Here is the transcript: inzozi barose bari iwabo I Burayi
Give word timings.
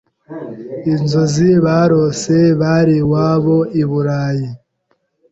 inzozi 0.91 1.49
barose 1.65 2.37
bari 2.61 2.95
iwabo 3.03 3.57
I 3.81 3.83
Burayi 3.89 4.47